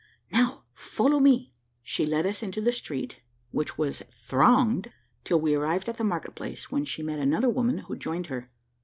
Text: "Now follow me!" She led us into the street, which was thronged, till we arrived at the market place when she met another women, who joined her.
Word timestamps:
"Now 0.33 0.63
follow 0.73 1.19
me!" 1.19 1.53
She 1.83 2.07
led 2.07 2.25
us 2.25 2.41
into 2.41 2.59
the 2.59 2.71
street, 2.71 3.21
which 3.51 3.77
was 3.77 4.01
thronged, 4.11 4.91
till 5.23 5.39
we 5.39 5.53
arrived 5.53 5.87
at 5.87 5.97
the 5.97 6.03
market 6.03 6.33
place 6.33 6.71
when 6.71 6.85
she 6.85 7.03
met 7.03 7.19
another 7.19 7.49
women, 7.51 7.77
who 7.77 7.95
joined 7.95 8.25
her. 8.25 8.49